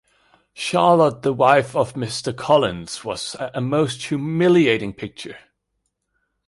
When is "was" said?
3.05-3.35